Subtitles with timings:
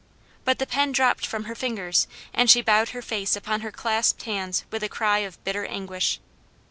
[0.45, 4.23] But the pen dropped from her fingers, and she bowed her face upon her clasped
[4.23, 6.19] hands with a cry of bitter anguish.